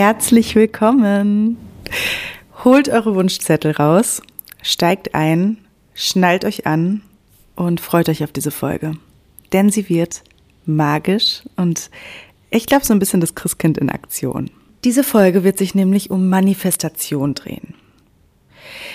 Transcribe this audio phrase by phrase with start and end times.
[0.00, 1.56] Herzlich willkommen.
[2.62, 4.22] Holt eure Wunschzettel raus,
[4.62, 5.58] steigt ein,
[5.92, 7.02] schnallt euch an
[7.56, 8.92] und freut euch auf diese Folge.
[9.52, 10.22] Denn sie wird
[10.64, 11.90] magisch und
[12.50, 14.52] ich glaube so ein bisschen das Christkind in Aktion.
[14.84, 17.74] Diese Folge wird sich nämlich um Manifestation drehen.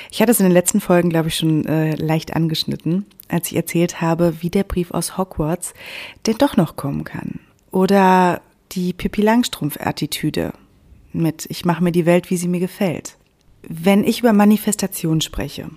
[0.09, 3.57] Ich hatte es in den letzten Folgen, glaube ich, schon äh, leicht angeschnitten, als ich
[3.57, 5.73] erzählt habe, wie der Brief aus Hogwarts
[6.27, 7.41] denn doch noch kommen kann.
[7.71, 8.39] Oder
[8.71, 10.53] die Pippi Langstrumpf-Attitüde
[11.13, 13.17] mit Ich mache mir die Welt, wie sie mir gefällt.
[13.67, 15.69] Wenn ich über Manifestation spreche,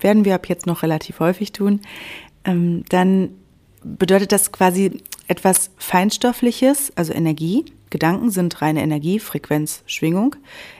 [0.00, 1.80] werden wir ab jetzt noch relativ häufig tun,
[2.44, 3.30] ähm, dann
[3.82, 10.36] bedeutet das quasi etwas Feinstoffliches, also Energie, Gedanken sind reine Energie, Frequenz, Schwingung,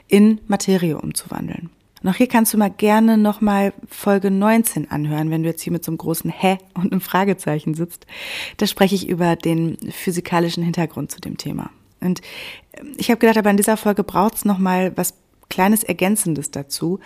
[0.07, 1.69] in Materie umzuwandeln.
[2.05, 5.83] Auch hier kannst du mal gerne nochmal Folge 19 anhören, wenn du jetzt hier mit
[5.83, 8.05] so einem großen Hä und einem Fragezeichen sitzt.
[8.57, 11.71] Da spreche ich über den physikalischen Hintergrund zu dem Thema.
[12.01, 12.21] Und
[12.73, 15.13] ähm, ich habe gedacht, aber in dieser Folge braucht es nochmal was
[15.49, 16.99] kleines Ergänzendes dazu.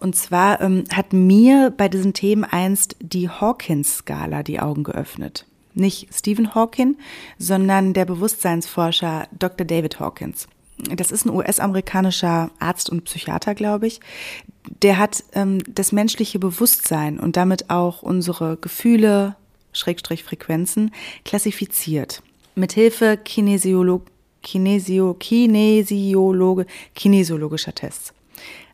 [0.00, 5.46] Und zwar ähm, hat mir bei diesen Themen einst die Hawkins-Skala die Augen geöffnet.
[5.74, 6.96] Nicht Stephen Hawking,
[7.38, 9.66] sondern der Bewusstseinsforscher Dr.
[9.66, 10.48] David Hawkins.
[10.96, 14.00] Das ist ein US-amerikanischer Arzt und Psychiater, glaube ich.
[14.82, 19.36] Der hat ähm, das menschliche Bewusstsein und damit auch unsere Gefühle,
[19.72, 20.92] Schrägstrich Frequenzen,
[21.24, 22.22] klassifiziert.
[22.54, 24.06] Mithilfe Kinesiolog
[24.42, 28.12] Kinesio, Kinesiologe, kinesiologischer Tests.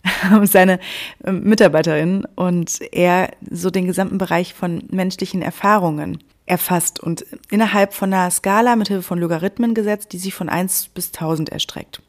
[0.45, 0.79] Seine
[1.25, 8.13] ähm, Mitarbeiterin und er so den gesamten Bereich von menschlichen Erfahrungen erfasst und innerhalb von
[8.13, 12.03] einer Skala mit Hilfe von Logarithmen gesetzt, die sich von 1 bis 1000 erstreckt.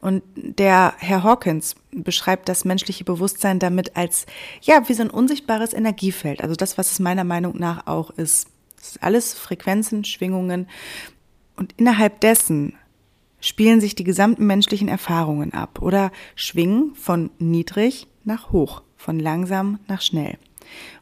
[0.00, 4.26] Und der Herr Hawkins beschreibt das menschliche Bewusstsein damit als,
[4.60, 6.42] ja, wie so ein unsichtbares Energiefeld.
[6.42, 8.48] Also das, was es meiner Meinung nach auch ist.
[8.76, 10.68] Das ist alles Frequenzen, Schwingungen.
[11.56, 12.74] Und innerhalb dessen
[13.46, 19.78] spielen sich die gesamten menschlichen Erfahrungen ab oder schwingen von niedrig nach hoch, von langsam
[19.86, 20.36] nach schnell.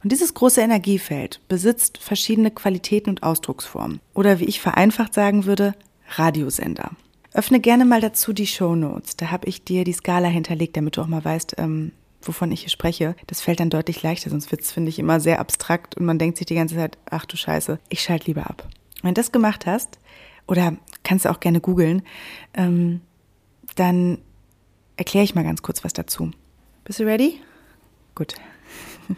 [0.03, 5.75] Und dieses große Energiefeld besitzt verschiedene Qualitäten und Ausdrucksformen oder wie ich vereinfacht sagen würde,
[6.16, 6.91] Radiosender.
[7.32, 9.16] Öffne gerne mal dazu die Show Notes.
[9.16, 12.61] Da habe ich dir die Skala hinterlegt, damit du auch mal weißt, ähm, wovon ich
[12.61, 13.16] hier spreche.
[13.26, 16.19] Das fällt dann deutlich leichter, sonst wird es, finde ich, immer sehr abstrakt und man
[16.19, 18.69] denkt sich die ganze Zeit, ach du Scheiße, ich schalte lieber ab.
[19.03, 19.99] Wenn du das gemacht hast,
[20.47, 22.03] oder kannst du auch gerne googeln,
[22.55, 23.00] ähm,
[23.77, 24.19] dann
[24.97, 26.31] erkläre ich mal ganz kurz was dazu.
[26.84, 27.41] Bist du ready?
[28.15, 28.34] Gut.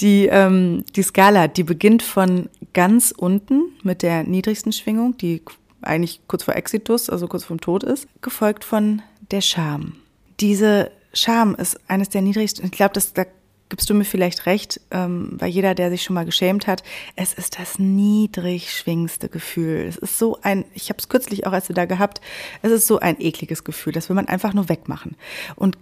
[0.00, 5.42] Die, ähm, die Skala, die beginnt von ganz unten mit der niedrigsten Schwingung, die
[5.82, 9.96] eigentlich kurz vor Exitus, also kurz vorm Tod ist, gefolgt von der Scham.
[10.40, 13.24] Diese Scham ist eines der niedrigsten, ich glaube, da
[13.72, 16.82] gibst du mir vielleicht recht, ähm, weil jeder, der sich schon mal geschämt hat,
[17.16, 19.86] es ist das niedrig schwingendste Gefühl.
[19.88, 22.20] Es ist so ein, ich habe es kürzlich auch als du da gehabt,
[22.60, 25.16] es ist so ein ekliges Gefühl, das will man einfach nur wegmachen.
[25.56, 25.78] Und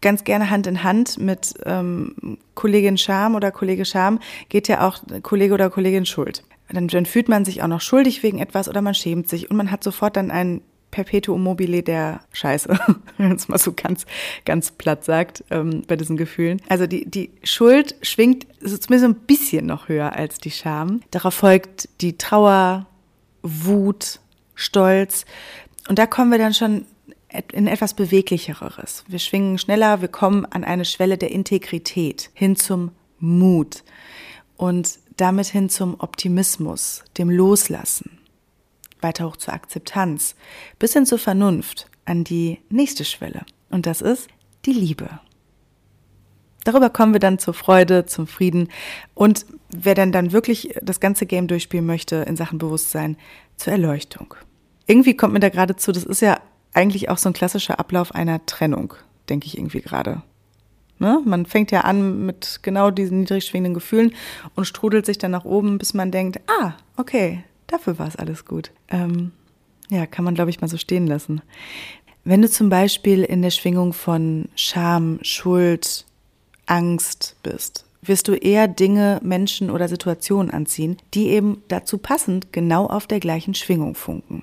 [0.00, 5.02] ganz gerne Hand in Hand mit ähm, Kollegin Scham oder Kollege Scham geht ja auch
[5.22, 6.42] Kollege oder Kollegin Schuld.
[6.72, 9.58] Dann, dann fühlt man sich auch noch schuldig wegen etwas oder man schämt sich und
[9.58, 12.68] man hat sofort dann ein Perpetuum mobile der Scheiße,
[13.16, 14.06] wenn man es mal so ganz,
[14.44, 16.60] ganz platt sagt, ähm, bei diesen Gefühlen.
[16.68, 21.00] Also die, die Schuld schwingt so zumindest ein bisschen noch höher als die Scham.
[21.10, 22.86] Darauf folgt die Trauer,
[23.42, 24.20] Wut,
[24.54, 25.24] Stolz.
[25.88, 26.86] Und da kommen wir dann schon
[27.52, 29.04] in etwas Beweglicheres.
[29.06, 32.90] Wir schwingen schneller, wir kommen an eine Schwelle der Integrität hin zum
[33.20, 33.84] Mut
[34.56, 38.19] und damit hin zum Optimismus, dem Loslassen
[39.02, 40.34] weiter hoch zur Akzeptanz,
[40.78, 43.42] bis hin zur Vernunft an die nächste Schwelle.
[43.70, 44.28] Und das ist
[44.66, 45.08] die Liebe.
[46.64, 48.68] Darüber kommen wir dann zur Freude, zum Frieden
[49.14, 53.16] und wer denn dann wirklich das ganze Game durchspielen möchte in Sachen Bewusstsein,
[53.56, 54.34] zur Erleuchtung.
[54.86, 56.40] Irgendwie kommt mir da gerade zu, das ist ja
[56.72, 58.94] eigentlich auch so ein klassischer Ablauf einer Trennung,
[59.28, 60.22] denke ich irgendwie gerade.
[60.98, 61.20] Ne?
[61.24, 64.12] Man fängt ja an mit genau diesen niedrig schwingenden Gefühlen
[64.54, 68.44] und strudelt sich dann nach oben, bis man denkt, ah, okay, dafür war es alles
[68.44, 68.72] gut.
[68.88, 69.32] Ähm,
[69.88, 71.42] ja, kann man, glaube ich, mal so stehen lassen.
[72.24, 76.04] Wenn du zum Beispiel in der Schwingung von Scham, Schuld,
[76.66, 82.86] Angst bist, wirst du eher Dinge, Menschen oder Situationen anziehen, die eben dazu passend genau
[82.86, 84.42] auf der gleichen Schwingung funken.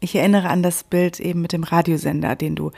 [0.00, 2.70] Ich erinnere an das Bild eben mit dem Radiosender, den du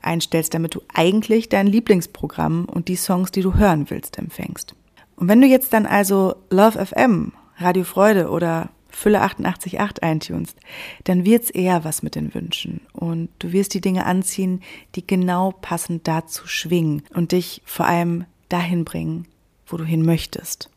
[0.00, 4.74] einstellst, damit du eigentlich dein Lieblingsprogramm und die Songs, die du hören willst, empfängst.
[5.16, 8.70] Und wenn du jetzt dann also Love FM, Radio Freude oder
[9.00, 10.58] Fülle 88.8 eintunst,
[11.04, 12.82] dann wird's eher was mit den Wünschen.
[12.92, 14.60] Und du wirst die Dinge anziehen,
[14.94, 19.26] die genau passend dazu schwingen und dich vor allem dahin bringen,
[19.66, 20.68] wo du hin möchtest.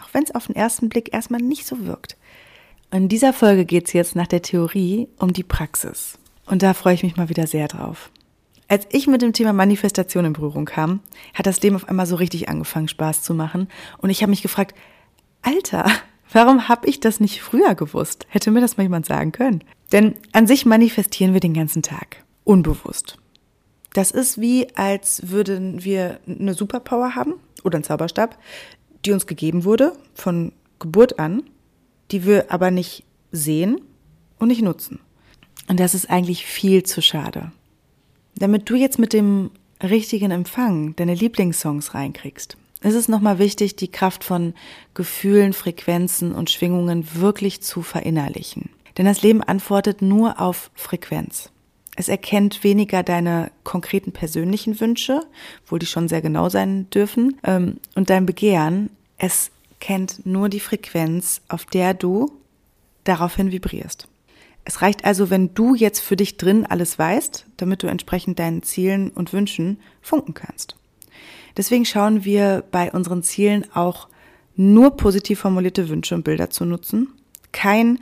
[0.00, 2.16] Auch wenn es auf den ersten Blick erstmal nicht so wirkt.
[2.92, 6.20] In dieser Folge geht's jetzt nach der Theorie um die Praxis.
[6.46, 8.12] Und da freue ich mich mal wieder sehr drauf.
[8.68, 11.00] Als ich mit dem Thema Manifestation in Berührung kam,
[11.34, 13.66] hat das Leben auf einmal so richtig angefangen, Spaß zu machen.
[13.98, 14.76] Und ich habe mich gefragt,
[15.42, 15.90] Alter,
[16.32, 18.26] warum habe ich das nicht früher gewusst?
[18.28, 19.64] Hätte mir das mal jemand sagen können?
[19.92, 23.18] Denn an sich manifestieren wir den ganzen Tag, unbewusst.
[23.92, 28.38] Das ist wie, als würden wir eine Superpower haben oder einen Zauberstab,
[29.04, 31.42] die uns gegeben wurde von Geburt an,
[32.10, 33.80] die wir aber nicht sehen
[34.38, 34.98] und nicht nutzen.
[35.68, 37.52] Und das ist eigentlich viel zu schade.
[38.36, 39.50] Damit du jetzt mit dem
[39.82, 44.54] richtigen Empfang deine Lieblingssongs reinkriegst, ist es nochmal wichtig, die Kraft von
[44.94, 48.70] Gefühlen, Frequenzen und Schwingungen wirklich zu verinnerlichen.
[48.98, 51.50] Denn das Leben antwortet nur auf Frequenz.
[51.94, 55.22] Es erkennt weniger deine konkreten persönlichen Wünsche,
[55.64, 58.90] obwohl die schon sehr genau sein dürfen, ähm, und dein Begehren.
[59.18, 62.32] Es kennt nur die Frequenz, auf der du
[63.04, 64.08] daraufhin vibrierst.
[64.64, 68.62] Es reicht also, wenn du jetzt für dich drin alles weißt, damit du entsprechend deinen
[68.62, 70.76] Zielen und Wünschen funken kannst.
[71.56, 74.08] Deswegen schauen wir bei unseren Zielen auch
[74.56, 77.08] nur positiv formulierte Wünsche und Bilder zu nutzen.
[77.52, 77.98] Kein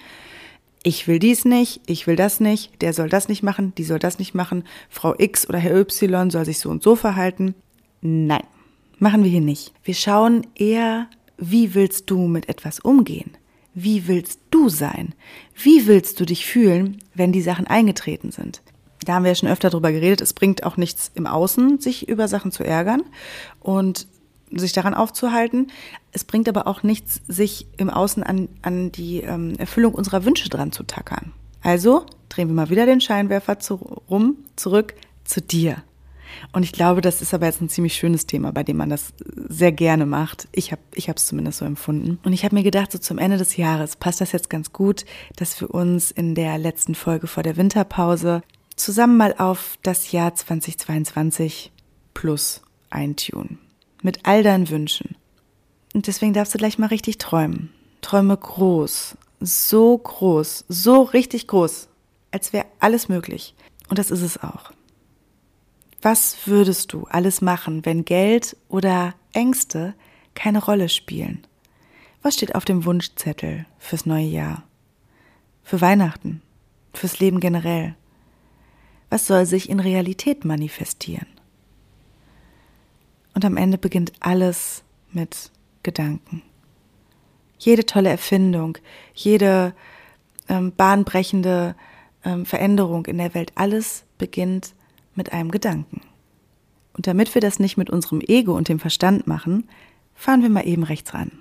[0.82, 3.98] ich will dies nicht, ich will das nicht, der soll das nicht machen, die soll
[3.98, 7.54] das nicht machen, Frau X oder Herr Y soll sich so und so verhalten.
[8.00, 8.44] Nein,
[8.98, 9.74] machen wir hier nicht.
[9.84, 13.32] Wir schauen eher, wie willst du mit etwas umgehen?
[13.74, 15.14] Wie willst du sein?
[15.54, 18.62] Wie willst du dich fühlen, wenn die Sachen eingetreten sind?
[19.04, 20.20] Da haben wir ja schon öfter drüber geredet.
[20.20, 23.02] Es bringt auch nichts im Außen, sich über Sachen zu ärgern
[23.60, 24.06] und
[24.50, 25.68] sich daran aufzuhalten.
[26.12, 30.48] Es bringt aber auch nichts, sich im Außen an, an die ähm, Erfüllung unserer Wünsche
[30.48, 31.32] dran zu tackern.
[31.62, 33.74] Also drehen wir mal wieder den Scheinwerfer zu,
[34.08, 34.94] rum, zurück
[35.24, 35.82] zu dir.
[36.52, 39.12] Und ich glaube, das ist aber jetzt ein ziemlich schönes Thema, bei dem man das
[39.48, 40.48] sehr gerne macht.
[40.52, 42.18] Ich habe ich es zumindest so empfunden.
[42.22, 45.04] Und ich habe mir gedacht, so zum Ende des Jahres passt das jetzt ganz gut,
[45.36, 48.42] dass wir uns in der letzten Folge vor der Winterpause
[48.80, 51.70] zusammen mal auf das Jahr 2022
[52.14, 53.58] plus eintun
[54.02, 55.16] mit all deinen Wünschen.
[55.94, 57.70] Und deswegen darfst du gleich mal richtig träumen.
[58.00, 61.88] Träume groß, so groß, so richtig groß,
[62.30, 63.54] als wäre alles möglich.
[63.88, 64.72] Und das ist es auch.
[66.02, 69.94] Was würdest du alles machen, wenn Geld oder Ängste
[70.34, 71.46] keine Rolle spielen?
[72.22, 74.62] Was steht auf dem Wunschzettel fürs neue Jahr?
[75.62, 76.42] Für Weihnachten?
[76.94, 77.94] Fürs Leben generell?
[79.10, 81.26] Was soll sich in Realität manifestieren?
[83.34, 85.50] Und am Ende beginnt alles mit
[85.82, 86.42] Gedanken.
[87.58, 88.78] Jede tolle Erfindung,
[89.14, 89.74] jede
[90.48, 91.74] ähm, bahnbrechende
[92.24, 94.74] ähm, Veränderung in der Welt, alles beginnt
[95.14, 96.02] mit einem Gedanken.
[96.92, 99.68] Und damit wir das nicht mit unserem Ego und dem Verstand machen,
[100.14, 101.32] fahren wir mal eben rechts ran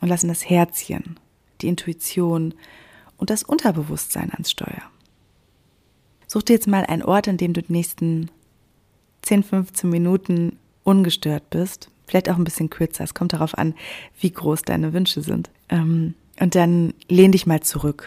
[0.00, 1.18] und lassen das Herzchen,
[1.60, 2.54] die Intuition
[3.16, 4.82] und das Unterbewusstsein ans Steuer.
[6.28, 8.30] Such dir jetzt mal einen Ort, in dem du die nächsten
[9.22, 13.74] 10, 15 Minuten ungestört bist, vielleicht auch ein bisschen kürzer, es kommt darauf an,
[14.20, 15.50] wie groß deine Wünsche sind.
[15.68, 18.06] Ähm, und dann lehn dich mal zurück.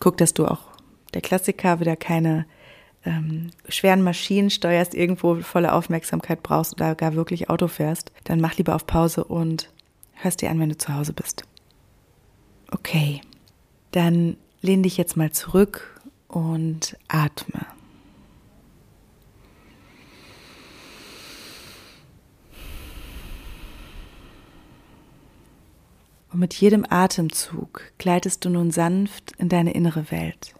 [0.00, 0.60] Guck, dass du auch
[1.14, 2.46] der Klassiker wieder keine
[3.04, 8.12] ähm, schweren Maschinen steuerst, irgendwo volle Aufmerksamkeit brauchst oder gar wirklich Auto fährst.
[8.24, 9.70] Dann mach lieber auf Pause und
[10.14, 11.44] hörst dir an, wenn du zu Hause bist.
[12.70, 13.20] Okay,
[13.92, 17.66] dann lehn dich jetzt mal zurück und atme.
[26.30, 30.54] Und mit jedem Atemzug gleitest du nun sanft in deine innere Welt.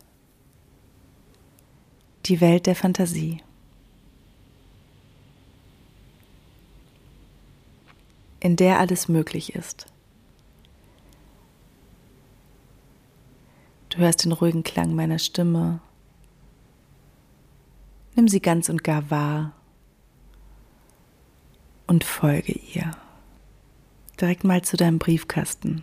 [2.26, 3.42] Die Welt der Fantasie.
[8.40, 9.86] In der alles möglich ist.
[13.98, 15.80] Du hörst den ruhigen Klang meiner Stimme.
[18.14, 19.54] Nimm sie ganz und gar wahr
[21.88, 22.92] und folge ihr
[24.20, 25.82] direkt mal zu deinem Briefkasten.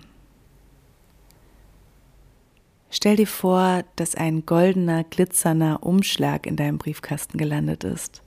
[2.90, 8.22] Stell dir vor, dass ein goldener, glitzernder Umschlag in deinem Briefkasten gelandet ist.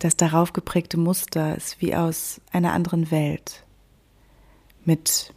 [0.00, 3.64] Das darauf geprägte Muster ist wie aus einer anderen Welt,
[4.84, 5.32] mit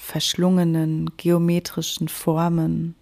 [0.00, 2.96] verschlungenen geometrischen Formen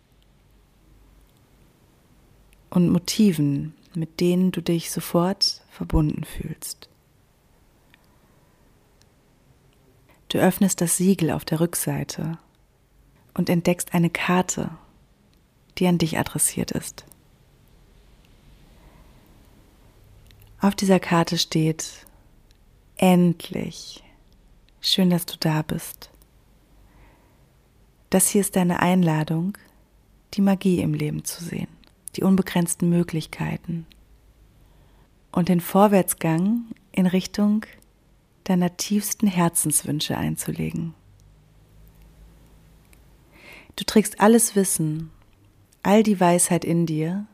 [2.68, 6.90] und Motiven, mit denen du dich sofort verbunden fühlst.
[10.28, 12.36] Du öffnest das Siegel auf der Rückseite
[13.32, 14.70] und entdeckst eine Karte,
[15.78, 17.06] die an dich adressiert ist.
[20.60, 22.04] Auf dieser Karte steht
[22.96, 24.02] Endlich.
[24.80, 26.10] Schön, dass du da bist.
[28.10, 29.58] Das hier ist deine Einladung,
[30.34, 31.68] die Magie im Leben zu sehen,
[32.16, 33.86] die unbegrenzten Möglichkeiten
[35.30, 37.66] und den Vorwärtsgang in Richtung
[38.44, 40.94] deiner tiefsten Herzenswünsche einzulegen.
[43.76, 45.10] Du trägst alles Wissen,
[45.82, 47.26] all die Weisheit in dir,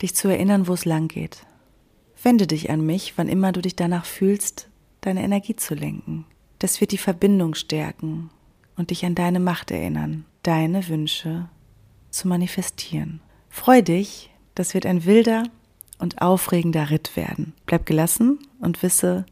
[0.00, 1.46] dich zu erinnern, wo es lang geht.
[2.22, 4.68] Wende dich an mich, wann immer du dich danach fühlst,
[5.02, 6.24] deine Energie zu lenken.
[6.58, 8.30] Das wird die Verbindung stärken
[8.76, 11.48] und dich an deine Macht erinnern, deine Wünsche
[12.10, 13.20] zu manifestieren.
[13.48, 15.44] Freu dich, das wird ein wilder
[15.98, 17.54] und aufregender Ritt werden.
[17.66, 19.26] Bleib gelassen und wisse,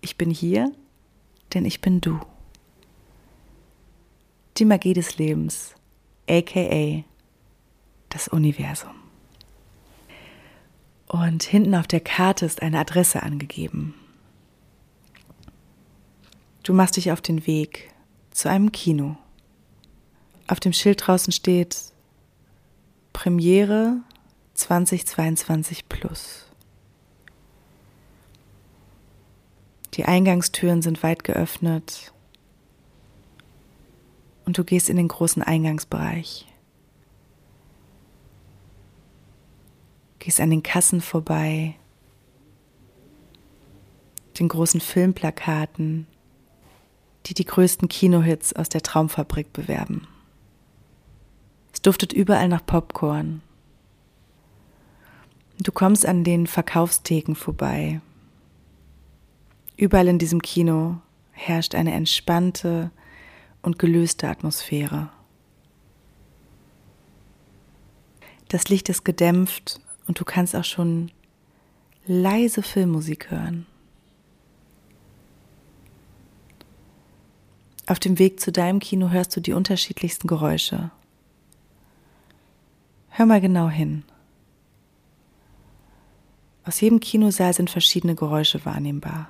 [0.00, 0.72] ich bin hier,
[1.54, 2.20] denn ich bin du.
[4.56, 5.74] Die Magie des Lebens,
[6.28, 7.04] aka
[8.08, 8.94] das Universum.
[11.06, 13.94] Und hinten auf der Karte ist eine Adresse angegeben.
[16.62, 17.92] Du machst dich auf den Weg
[18.30, 19.16] zu einem Kino.
[20.46, 21.92] Auf dem Schild draußen steht
[23.12, 23.98] Premiere
[24.54, 26.46] 2022 plus.
[29.94, 32.12] Die Eingangstüren sind weit geöffnet
[34.44, 36.46] und du gehst in den großen Eingangsbereich.
[40.18, 41.76] Gehst an den Kassen vorbei,
[44.38, 46.06] den großen Filmplakaten,
[47.26, 50.06] die die größten Kinohits aus der Traumfabrik bewerben.
[51.72, 53.42] Es duftet überall nach Popcorn.
[55.58, 58.00] Du kommst an den Verkaufstheken vorbei.
[59.76, 61.00] Überall in diesem Kino
[61.32, 62.90] herrscht eine entspannte
[63.62, 65.10] und gelöste Atmosphäre.
[68.48, 71.12] Das Licht ist gedämpft und du kannst auch schon
[72.04, 73.66] leise Filmmusik hören.
[77.90, 80.92] Auf dem Weg zu deinem Kino hörst du die unterschiedlichsten Geräusche.
[83.08, 84.04] Hör mal genau hin.
[86.64, 89.28] Aus jedem Kinosaal sind verschiedene Geräusche wahrnehmbar.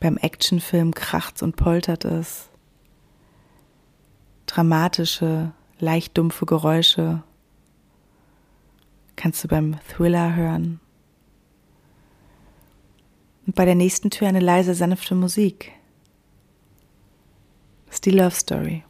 [0.00, 2.48] Beim Actionfilm kracht's und poltert es.
[4.46, 7.22] Dramatische, leicht dumpfe Geräusche
[9.14, 10.80] kannst du beim Thriller hören.
[13.46, 15.75] Und bei der nächsten Tür eine leise, sanfte Musik.
[17.96, 18.84] Ist die Love Story.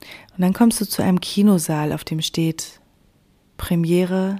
[0.00, 2.80] Und dann kommst du zu einem Kinosaal, auf dem steht
[3.56, 4.36] Premiere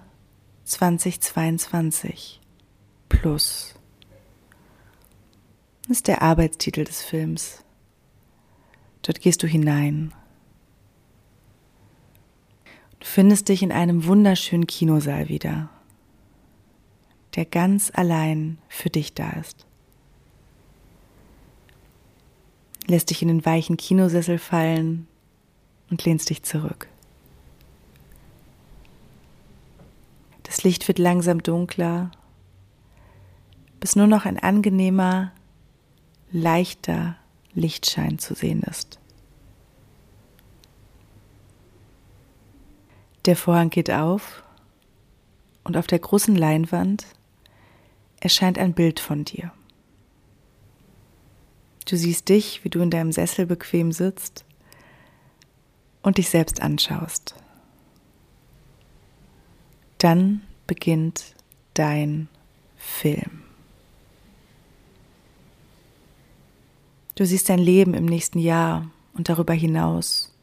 [0.62, 2.40] 2022
[3.08, 3.74] Plus.
[5.88, 7.64] Das ist der Arbeitstitel des Films.
[9.02, 10.14] Dort gehst du hinein.
[13.00, 15.70] Du findest dich in einem wunderschönen Kinosaal wieder,
[17.34, 19.66] der ganz allein für dich da ist.
[22.86, 25.06] Lässt dich in den weichen Kinosessel fallen,
[25.92, 26.88] und lehnst dich zurück.
[30.44, 32.10] Das Licht wird langsam dunkler,
[33.78, 35.32] bis nur noch ein angenehmer,
[36.30, 37.16] leichter
[37.52, 38.98] Lichtschein zu sehen ist.
[43.26, 44.42] Der Vorhang geht auf
[45.62, 47.04] und auf der großen Leinwand
[48.18, 49.52] erscheint ein Bild von dir.
[51.86, 54.44] Du siehst dich, wie du in deinem Sessel bequem sitzt
[56.02, 57.34] und dich selbst anschaust.
[59.98, 61.34] Dann beginnt
[61.74, 62.28] dein
[62.76, 63.42] Film.
[67.14, 70.34] Du siehst dein Leben im nächsten Jahr und darüber hinaus.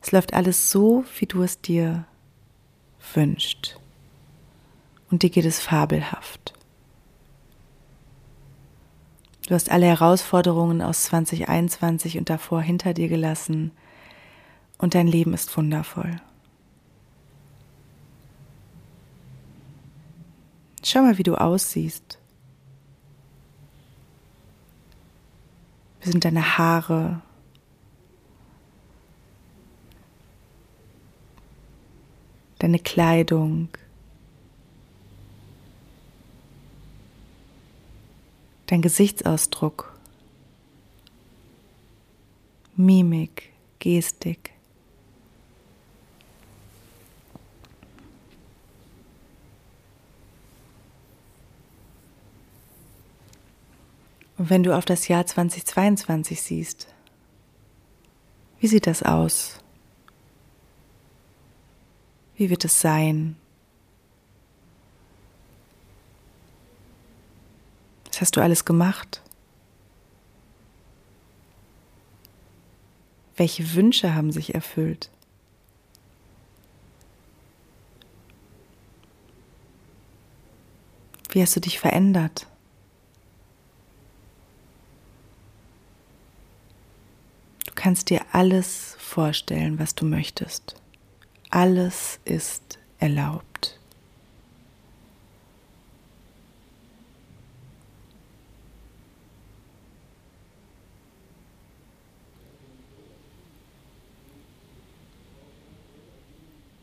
[0.00, 2.06] Es läuft alles so, wie du es dir
[3.14, 3.78] wünschst.
[5.10, 6.54] Und dir geht es fabelhaft.
[9.46, 13.72] Du hast alle Herausforderungen aus 2021 und davor hinter dir gelassen
[14.78, 16.20] und dein Leben ist wundervoll.
[20.84, 22.18] Schau mal, wie du aussiehst.
[26.00, 27.22] Wie sind deine Haare?
[32.58, 33.68] Deine Kleidung?
[38.72, 39.92] Dein Gesichtsausdruck?
[42.74, 44.54] Mimik, Gestik?
[54.38, 56.94] Und wenn du auf das Jahr 2022 siehst,
[58.58, 59.58] wie sieht das aus?
[62.36, 63.36] Wie wird es sein?
[68.22, 69.20] Hast du alles gemacht?
[73.36, 75.10] Welche Wünsche haben sich erfüllt?
[81.30, 82.46] Wie hast du dich verändert?
[87.66, 90.76] Du kannst dir alles vorstellen, was du möchtest.
[91.50, 93.51] Alles ist erlaubt.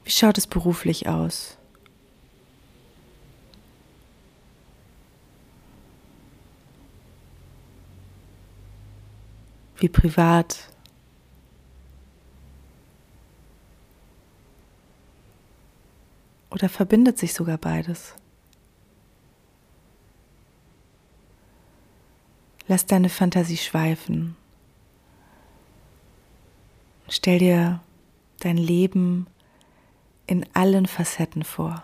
[0.09, 1.55] Wie schaut es beruflich aus?
[9.77, 10.67] Wie privat?
[16.49, 18.15] Oder verbindet sich sogar beides?
[22.67, 24.35] Lass deine Fantasie schweifen.
[27.09, 27.83] Stell dir
[28.39, 29.27] dein Leben
[30.29, 31.83] in allen Facetten vor.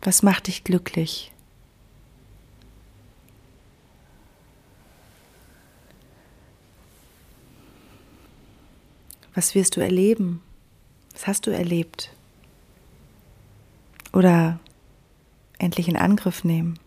[0.00, 1.32] Was macht dich glücklich?
[9.34, 10.40] Was wirst du erleben?
[11.14, 12.14] Was hast du erlebt?
[14.12, 14.60] Oder
[15.58, 16.78] endlich in Angriff nehmen?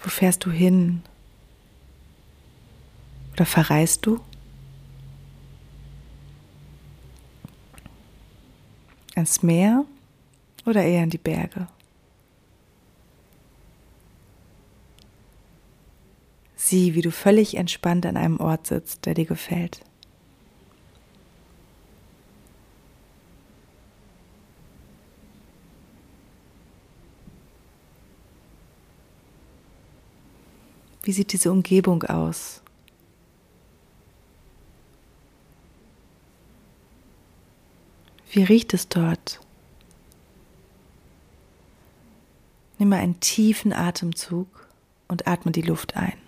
[0.00, 1.02] Wo fährst du hin?
[3.38, 4.18] Oder verreist du?
[9.14, 9.84] Ans Meer
[10.66, 11.68] oder eher in die Berge?
[16.56, 19.84] Sieh, wie du völlig entspannt an einem Ort sitzt, der dir gefällt.
[31.04, 32.62] Wie sieht diese Umgebung aus?
[38.30, 39.40] Wie riecht es dort?
[42.78, 44.68] Nimm mal einen tiefen Atemzug
[45.08, 46.18] und atme die Luft ein.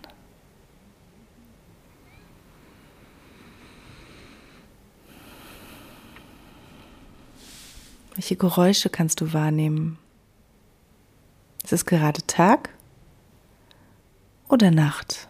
[8.15, 9.99] Welche Geräusche kannst du wahrnehmen?
[11.63, 12.71] Ist es gerade Tag
[14.49, 15.29] oder Nacht?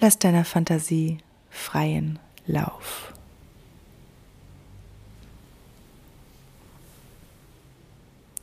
[0.00, 1.18] Lass deiner Fantasie
[1.50, 3.07] freien Lauf.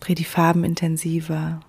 [0.05, 1.61] Dreh die Farben intensiver.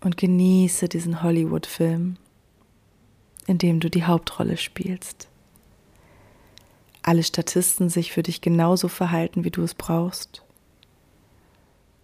[0.00, 2.16] Und genieße diesen Hollywood-Film,
[3.46, 5.28] in dem du die Hauptrolle spielst.
[7.02, 10.42] Alle Statisten sich für dich genauso verhalten, wie du es brauchst,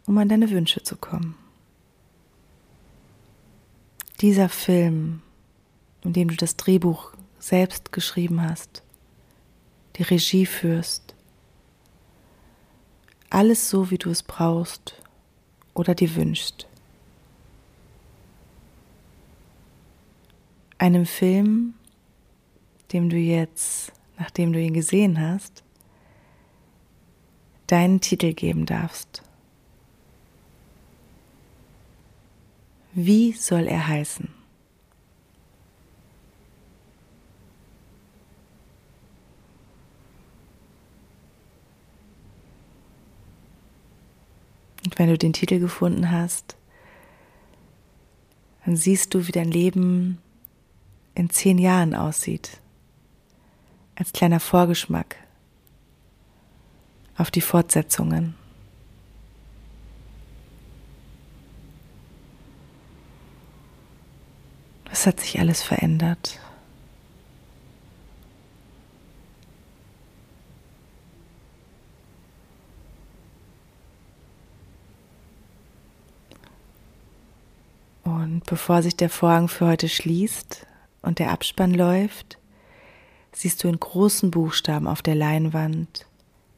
[0.05, 1.37] um an deine Wünsche zu kommen.
[4.20, 5.22] Dieser Film,
[6.05, 8.82] in dem du das Drehbuch selbst geschrieben hast,
[9.96, 11.14] die Regie führst.
[13.31, 15.00] Alles so, wie du es brauchst
[15.74, 16.66] oder dir wünschst.
[20.78, 21.74] Einem Film,
[22.92, 25.62] dem du jetzt, nachdem du ihn gesehen hast,
[27.68, 29.22] deinen Titel geben darfst.
[32.92, 34.41] Wie soll er heißen?
[44.92, 46.55] Und wenn du den Titel gefunden hast,
[48.66, 50.18] dann siehst du, wie dein Leben
[51.14, 52.61] in zehn Jahren aussieht.
[53.94, 55.16] Als kleiner Vorgeschmack
[57.16, 58.35] auf die Fortsetzungen.
[64.90, 66.38] Was hat sich alles verändert?
[78.05, 80.67] Und bevor sich der Vorhang für heute schließt
[81.03, 82.38] und der Abspann läuft,
[83.33, 86.07] siehst du in großen Buchstaben auf der Leinwand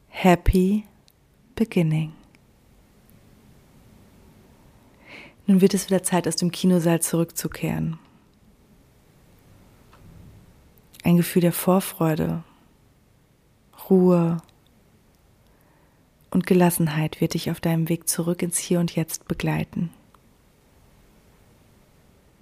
[0.09, 0.85] Happy
[1.55, 2.13] Beginning.
[5.47, 7.99] Nun wird es wieder Zeit, aus dem Kinosaal zurückzukehren.
[11.03, 12.43] Ein Gefühl der Vorfreude,
[13.89, 14.37] Ruhe
[16.31, 19.91] und Gelassenheit wird dich auf deinem Weg zurück ins Hier und Jetzt begleiten.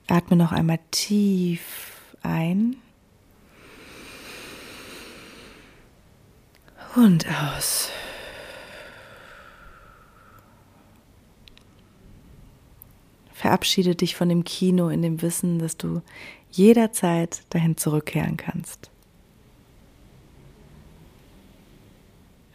[0.08, 2.78] Atme noch einmal tief ein
[6.96, 7.89] Und aus.
[13.34, 16.02] Verabschiede dich von dem Kino in dem Wissen, dass du
[16.52, 18.92] jederzeit dahin zurückkehren kannst.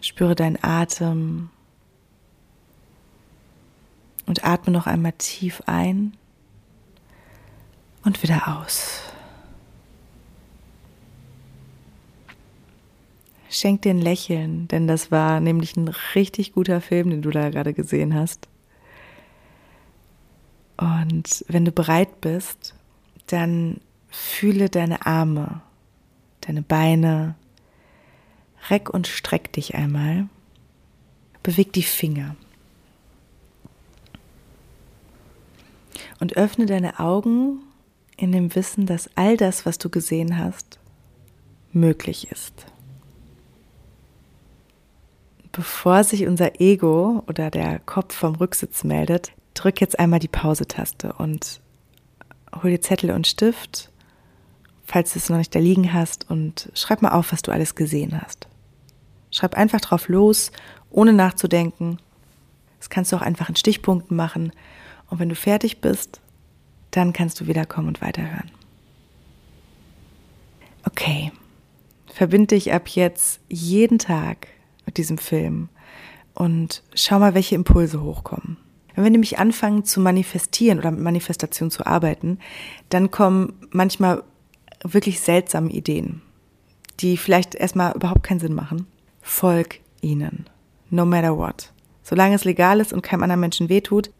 [0.01, 1.51] Spüre deinen Atem
[4.27, 6.17] und atme noch einmal tief ein
[8.05, 9.03] und wieder aus.
[13.51, 17.49] Schenk dir ein Lächeln, denn das war nämlich ein richtig guter Film, den du da
[17.49, 18.47] gerade gesehen hast.
[20.77, 22.75] Und wenn du bereit bist,
[23.27, 23.81] dann
[24.11, 25.61] fühle deine Arme,
[26.43, 27.35] deine Beine,
[28.71, 30.29] reck und streck dich einmal,
[31.43, 32.37] beweg die Finger
[36.21, 37.61] und öffne deine Augen
[38.19, 40.79] in dem Wissen, dass all das, was du gesehen hast,
[41.73, 42.67] möglich ist.
[45.53, 51.15] Bevor sich unser Ego oder der Kopf vom Rücksitz meldet, drück jetzt einmal die Pause-Taste
[51.15, 51.61] und
[52.63, 53.91] hol dir Zettel und Stift,
[54.85, 57.75] falls du es noch nicht da liegen hast, und schreib mal auf, was du alles
[57.75, 58.49] gesehen hast.
[59.31, 60.51] Schreib einfach drauf los,
[60.91, 61.99] ohne nachzudenken.
[62.79, 64.53] Das kannst du auch einfach in Stichpunkten machen.
[65.09, 66.21] Und wenn du fertig bist,
[66.99, 68.51] dann kannst du wiederkommen und weiterhören.
[70.85, 71.31] Okay,
[72.13, 74.49] verbinde dich ab jetzt jeden Tag
[74.85, 75.69] mit diesem Film
[76.35, 78.57] und schau mal, welche Impulse hochkommen.
[78.95, 82.41] Wenn wir nämlich anfangen zu manifestieren oder mit Manifestation zu arbeiten,
[82.89, 84.25] dann kommen manchmal
[84.83, 86.21] wirklich seltsame Ideen,
[86.99, 88.89] die vielleicht erstmal überhaupt keinen Sinn machen.
[89.23, 90.51] Folg ihnen.
[90.91, 91.73] No matter what.
[92.03, 94.11] Solange es legal ist und keinem anderen Menschen wehtut,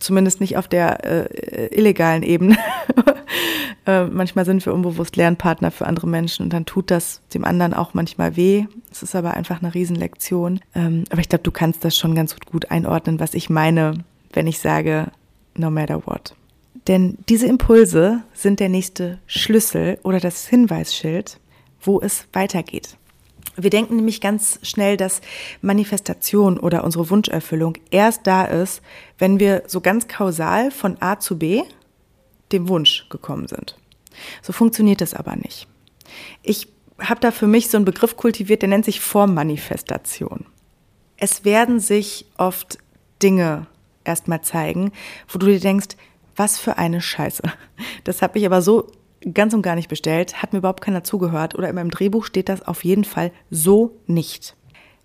[0.00, 2.56] zumindest nicht auf der äh, illegalen Ebene.
[3.86, 7.74] äh, manchmal sind wir unbewusst Lernpartner für andere Menschen und dann tut das dem anderen
[7.74, 8.66] auch manchmal weh.
[8.90, 10.60] Es ist aber einfach eine Riesenlektion.
[10.74, 14.46] Ähm, aber ich glaube, du kannst das schon ganz gut einordnen, was ich meine, wenn
[14.46, 15.08] ich sage,
[15.54, 16.34] no matter what.
[16.88, 21.38] Denn diese Impulse sind der nächste Schlüssel oder das Hinweisschild,
[21.82, 22.96] wo es weitergeht.
[23.56, 25.20] Wir denken nämlich ganz schnell, dass
[25.60, 28.82] Manifestation oder unsere Wunscherfüllung erst da ist,
[29.18, 31.62] wenn wir so ganz kausal von A zu B
[32.52, 33.76] dem Wunsch gekommen sind.
[34.42, 35.66] So funktioniert es aber nicht.
[36.42, 40.46] Ich habe da für mich so einen Begriff kultiviert, der nennt sich Formmanifestation.
[41.16, 42.78] Es werden sich oft
[43.22, 43.66] Dinge
[44.04, 44.92] erstmal zeigen,
[45.28, 45.96] wo du dir denkst,
[46.36, 47.42] was für eine Scheiße.
[48.04, 48.90] Das habe ich aber so
[49.34, 52.48] ganz und gar nicht bestellt, hat mir überhaupt keiner zugehört oder in meinem Drehbuch steht
[52.48, 54.56] das auf jeden Fall so nicht.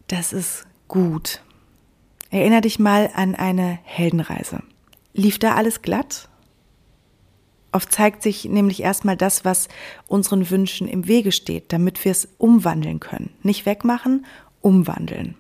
[0.08, 1.42] Das ist gut.
[2.30, 4.62] Erinner dich mal an eine Heldenreise.
[5.14, 6.30] Lief da alles glatt?
[7.72, 9.68] Oft zeigt sich nämlich erstmal das, was
[10.08, 13.34] unseren Wünschen im Wege steht, damit wir es umwandeln können.
[13.44, 14.26] Nicht wegmachen,
[14.62, 15.36] umwandeln.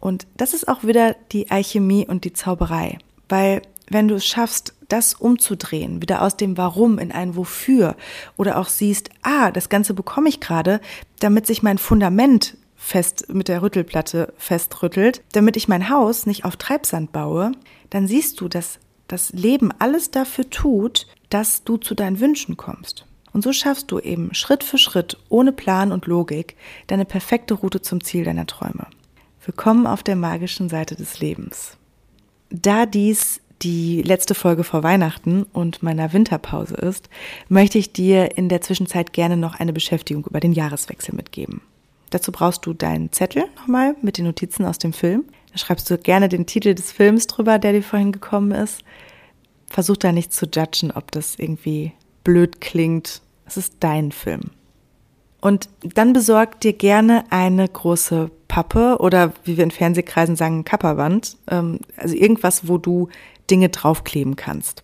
[0.00, 2.98] Und das ist auch wieder die Alchemie und die Zauberei.
[3.28, 3.62] Weil
[3.92, 7.96] wenn du es schaffst, das umzudrehen, wieder aus dem Warum in ein Wofür
[8.36, 10.80] oder auch siehst, ah, das Ganze bekomme ich gerade,
[11.20, 16.56] damit sich mein Fundament fest mit der Rüttelplatte festrüttelt, damit ich mein Haus nicht auf
[16.56, 17.52] Treibsand baue,
[17.90, 23.06] dann siehst du, dass das Leben alles dafür tut, dass du zu deinen Wünschen kommst.
[23.32, 27.80] Und so schaffst du eben Schritt für Schritt, ohne Plan und Logik, deine perfekte Route
[27.80, 28.86] zum Ziel deiner Träume.
[29.44, 31.76] Willkommen auf der magischen Seite des Lebens.
[32.50, 37.08] Da dies die letzte Folge vor Weihnachten und meiner Winterpause ist,
[37.48, 41.60] möchte ich dir in der Zwischenzeit gerne noch eine Beschäftigung über den Jahreswechsel mitgeben.
[42.10, 45.24] Dazu brauchst du deinen Zettel nochmal mit den Notizen aus dem Film.
[45.52, 48.82] Da schreibst du gerne den Titel des Films drüber, der dir vorhin gekommen ist.
[49.66, 51.92] Versuch da nicht zu judgen, ob das irgendwie
[52.24, 53.22] blöd klingt.
[53.46, 54.50] Es ist dein Film.
[55.40, 61.38] Und dann besorg dir gerne eine große Pappe oder wie wir in Fernsehkreisen sagen, Kapperwand.
[61.50, 63.08] Ähm, also irgendwas, wo du
[63.50, 64.82] Dinge draufkleben kannst.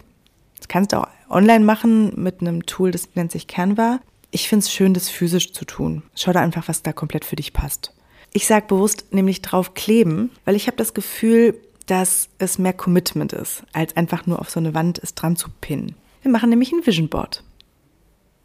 [0.57, 4.01] Das kannst du auch online machen mit einem Tool, das nennt sich Canva.
[4.31, 6.03] Ich finde es schön, das physisch zu tun.
[6.14, 7.94] Schau da einfach, was da komplett für dich passt.
[8.33, 13.62] Ich sage bewusst nämlich draufkleben, weil ich habe das Gefühl, dass es mehr Commitment ist,
[13.73, 15.94] als einfach nur auf so eine Wand es dran zu pinnen.
[16.23, 17.42] Wir machen nämlich ein Vision Board.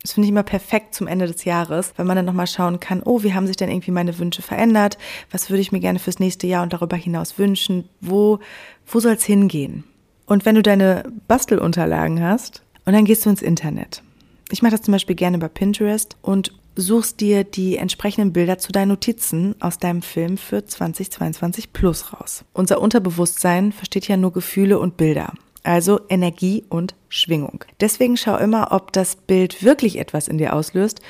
[0.02, 3.02] Das finde ich immer perfekt zum Ende des Jahres, weil man dann nochmal schauen kann,
[3.04, 4.98] oh, wie haben sich denn irgendwie meine Wünsche verändert?
[5.32, 7.88] Was würde ich mir gerne fürs nächste Jahr und darüber hinaus wünschen?
[8.02, 8.40] Wo,
[8.86, 9.86] wo soll es hingehen?
[10.26, 14.02] Und wenn du deine Bastelunterlagen hast und dann gehst du ins Internet.
[14.52, 18.72] Ich mache das zum Beispiel gerne bei Pinterest und suchst dir die entsprechenden Bilder zu
[18.72, 22.44] deinen Notizen aus deinem Film für 2022 plus raus.
[22.54, 25.34] Unser Unterbewusstsein versteht ja nur Gefühle und Bilder,
[25.64, 27.64] also Energie und Schwingung.
[27.80, 31.02] Deswegen schau immer, ob das Bild wirklich etwas in dir auslöst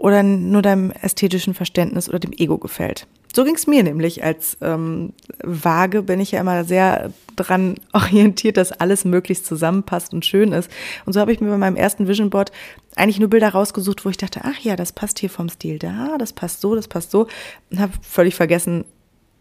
[0.00, 3.06] oder nur deinem ästhetischen Verständnis oder dem Ego gefällt.
[3.34, 4.24] So ging es mir nämlich.
[4.24, 5.12] Als ähm,
[5.44, 10.70] Waage bin ich ja immer sehr dran orientiert, dass alles möglichst zusammenpasst und schön ist.
[11.04, 12.50] Und so habe ich mir bei meinem ersten Vision Board
[12.96, 16.16] eigentlich nur Bilder rausgesucht, wo ich dachte, ach ja, das passt hier vom Stil da,
[16.18, 17.28] das passt so, das passt so.
[17.70, 18.86] Und habe völlig vergessen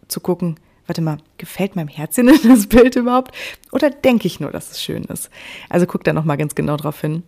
[0.10, 3.34] zu gucken, warte mal, gefällt meinem Herzchen das Bild überhaupt?
[3.72, 5.30] Oder denke ich nur, dass es schön ist?
[5.70, 7.24] Also guck da nochmal ganz genau drauf hin.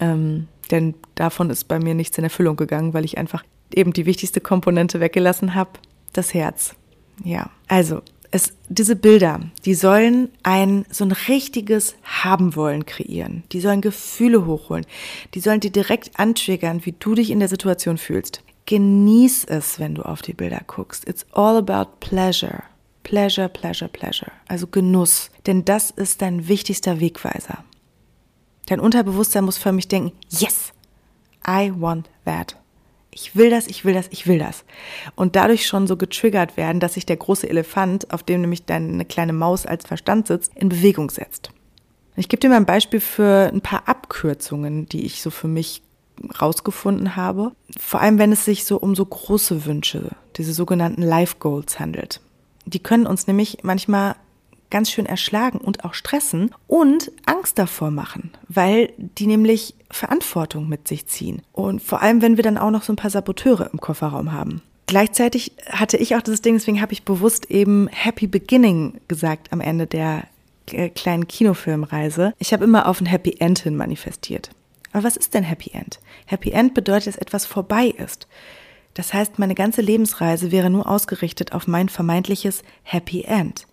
[0.00, 4.06] Ähm, denn davon ist bei mir nichts in Erfüllung gegangen, weil ich einfach eben die
[4.06, 5.70] wichtigste Komponente weggelassen habe,
[6.12, 6.74] das Herz.
[7.24, 13.44] Ja, also es, diese Bilder, die sollen ein so ein richtiges haben wollen kreieren.
[13.52, 14.86] Die sollen Gefühle hochholen.
[15.34, 18.42] Die sollen dir direkt antriggern, wie du dich in der Situation fühlst.
[18.66, 21.08] Genieß es, wenn du auf die Bilder guckst.
[21.08, 22.64] It's all about pleasure.
[23.04, 24.32] Pleasure, pleasure, pleasure.
[24.48, 25.30] Also Genuss.
[25.46, 27.64] Denn das ist dein wichtigster Wegweiser.
[28.66, 30.72] Dein Unterbewusstsein muss für mich denken, yes,
[31.46, 32.56] I want that.
[33.10, 34.64] Ich will das, ich will das, ich will das.
[35.14, 39.06] Und dadurch schon so getriggert werden, dass sich der große Elefant, auf dem nämlich deine
[39.06, 41.50] kleine Maus als Verstand sitzt, in Bewegung setzt.
[42.16, 45.82] Ich gebe dir mal ein Beispiel für ein paar Abkürzungen, die ich so für mich
[46.40, 47.52] rausgefunden habe.
[47.78, 52.20] Vor allem, wenn es sich so um so große Wünsche, diese sogenannten Life Goals handelt.
[52.64, 54.16] Die können uns nämlich manchmal
[54.70, 60.88] ganz schön erschlagen und auch stressen und Angst davor machen, weil die nämlich Verantwortung mit
[60.88, 61.42] sich ziehen.
[61.52, 64.62] Und vor allem, wenn wir dann auch noch so ein paar Saboteure im Kofferraum haben.
[64.86, 69.60] Gleichzeitig hatte ich auch dieses Ding, deswegen habe ich bewusst eben Happy Beginning gesagt am
[69.60, 70.24] Ende der
[70.70, 72.34] äh, kleinen Kinofilmreise.
[72.38, 74.50] Ich habe immer auf ein Happy End hin manifestiert.
[74.92, 76.00] Aber was ist denn Happy End?
[76.26, 78.28] Happy End bedeutet, dass etwas vorbei ist.
[78.94, 83.66] Das heißt, meine ganze Lebensreise wäre nur ausgerichtet auf mein vermeintliches Happy End.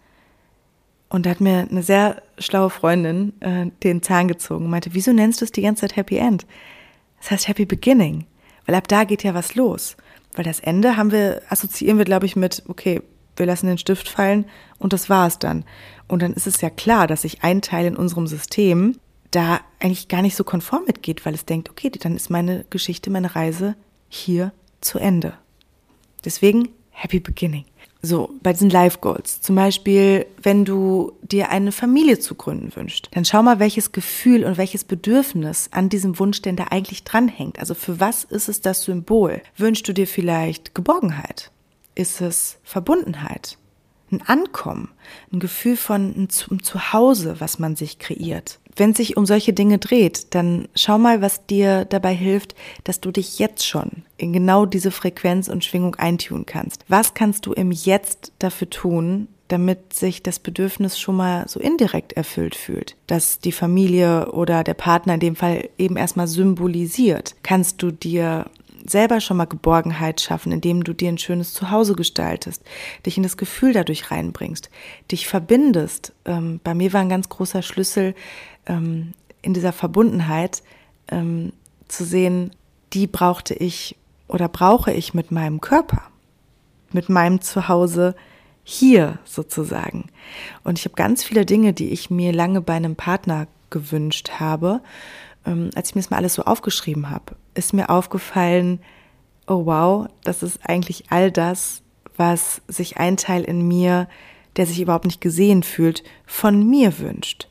[1.13, 5.13] Und da hat mir eine sehr schlaue Freundin äh, den Zahn gezogen und meinte, wieso
[5.13, 6.47] nennst du es die ganze Zeit Happy End?
[7.21, 8.25] Das heißt Happy Beginning,
[8.65, 9.95] weil ab da geht ja was los.
[10.33, 13.03] Weil das Ende haben wir, assoziieren wir, glaube ich, mit, okay,
[13.35, 14.45] wir lassen den Stift fallen
[14.79, 15.65] und das war es dann.
[16.07, 18.97] Und dann ist es ja klar, dass sich ein Teil in unserem System
[19.29, 23.11] da eigentlich gar nicht so konform mitgeht, weil es denkt, okay, dann ist meine Geschichte,
[23.11, 23.75] meine Reise
[24.09, 25.35] hier zu Ende.
[26.25, 27.65] Deswegen Happy Beginning.
[28.05, 29.39] So, bei diesen Life Goals.
[29.39, 34.43] Zum Beispiel, wenn du dir eine Familie zu gründen wünschst, dann schau mal, welches Gefühl
[34.43, 37.59] und welches Bedürfnis an diesem Wunsch denn da eigentlich dranhängt.
[37.59, 39.41] Also für was ist es das Symbol?
[39.55, 41.49] Wünschst du dir vielleicht Geborgenheit?
[41.95, 43.57] Ist es Verbundenheit?
[44.11, 44.89] Ein Ankommen?
[45.31, 48.59] Ein Gefühl von einem Zuhause, was man sich kreiert?
[48.75, 53.01] Wenn es sich um solche Dinge dreht, dann schau mal, was dir dabei hilft, dass
[53.01, 56.85] du dich jetzt schon in genau diese Frequenz und Schwingung eintun kannst.
[56.87, 62.13] Was kannst du im Jetzt dafür tun, damit sich das Bedürfnis schon mal so indirekt
[62.13, 67.35] erfüllt fühlt, dass die Familie oder der Partner in dem Fall eben erstmal symbolisiert.
[67.43, 68.45] Kannst du dir
[68.85, 72.63] selber schon mal Geborgenheit schaffen, indem du dir ein schönes Zuhause gestaltest,
[73.05, 74.69] dich in das Gefühl dadurch reinbringst,
[75.11, 76.13] dich verbindest.
[76.25, 78.15] Ähm, bei mir war ein ganz großer Schlüssel,
[78.65, 80.63] ähm, in dieser Verbundenheit
[81.09, 81.53] ähm,
[81.87, 82.51] zu sehen,
[82.93, 83.95] die brauchte ich
[84.27, 86.01] oder brauche ich mit meinem Körper,
[86.91, 88.15] mit meinem Zuhause
[88.63, 90.09] hier sozusagen.
[90.63, 94.81] Und ich habe ganz viele Dinge, die ich mir lange bei einem Partner gewünscht habe.
[95.45, 98.79] Ähm, als ich mir das mal alles so aufgeschrieben habe, ist mir aufgefallen,
[99.47, 101.81] oh wow, das ist eigentlich all das,
[102.15, 104.07] was sich ein Teil in mir,
[104.55, 107.47] der sich überhaupt nicht gesehen fühlt, von mir wünscht.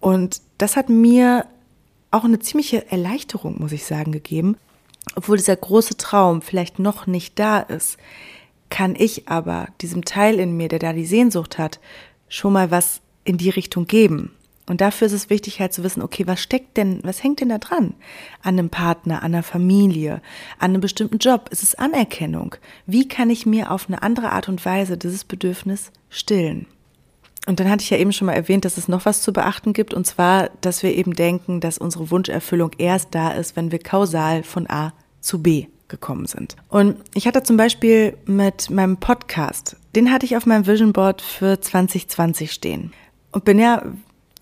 [0.00, 1.46] Und das hat mir
[2.10, 4.56] auch eine ziemliche Erleichterung, muss ich sagen, gegeben.
[5.14, 7.96] Obwohl dieser große Traum vielleicht noch nicht da ist,
[8.68, 11.80] kann ich aber diesem Teil in mir, der da die Sehnsucht hat,
[12.28, 14.32] schon mal was in die Richtung geben.
[14.66, 17.48] Und dafür ist es wichtig halt zu wissen, okay, was steckt denn, was hängt denn
[17.48, 17.94] da dran?
[18.42, 20.22] An einem Partner, an einer Familie,
[20.58, 21.48] an einem bestimmten Job?
[21.50, 22.54] Ist es Anerkennung?
[22.86, 26.66] Wie kann ich mir auf eine andere Art und Weise dieses Bedürfnis stillen?
[27.46, 29.72] Und dann hatte ich ja eben schon mal erwähnt, dass es noch was zu beachten
[29.72, 33.80] gibt, und zwar, dass wir eben denken, dass unsere Wunscherfüllung erst da ist, wenn wir
[33.80, 36.54] kausal von A zu B gekommen sind.
[36.68, 41.20] Und ich hatte zum Beispiel mit meinem Podcast, den hatte ich auf meinem Vision Board
[41.20, 42.92] für 2020 stehen.
[43.32, 43.82] Und bin ja,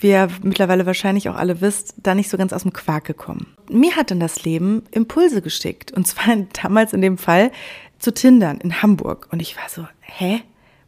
[0.01, 3.55] wie ihr mittlerweile wahrscheinlich auch alle wisst, da nicht so ganz aus dem Quark gekommen.
[3.71, 5.93] Mir hat dann das Leben Impulse geschickt.
[5.93, 7.53] Und zwar damals in dem Fall
[7.99, 9.29] zu Tindern in Hamburg.
[9.31, 10.43] Und ich war so, hä?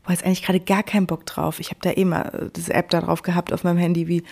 [0.05, 1.61] boah, jetzt eigentlich gerade gar keinen Bock drauf.
[1.61, 4.23] Ich habe da eh mal äh, diese App da drauf gehabt auf meinem Handy wie,
[4.23, 4.25] wie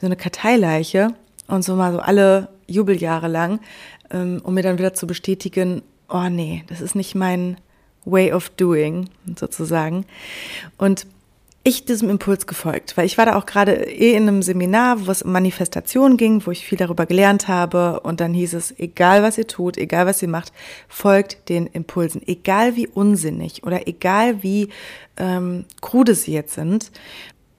[0.00, 1.14] so eine Karteileiche
[1.46, 3.60] und so mal so alle Jubeljahre lang,
[4.10, 7.56] ähm, um mir dann wieder zu bestätigen, oh nee, das ist nicht mein
[8.04, 10.06] way of doing sozusagen.
[10.76, 11.06] Und
[11.68, 15.10] ich diesem Impuls gefolgt, weil ich war da auch gerade eh in einem Seminar, wo
[15.10, 19.22] es um Manifestation ging, wo ich viel darüber gelernt habe und dann hieß es, egal
[19.22, 20.52] was ihr tut, egal was ihr macht,
[20.88, 24.70] folgt den Impulsen, egal wie unsinnig oder egal wie
[25.16, 26.90] ähm, krude sie jetzt sind.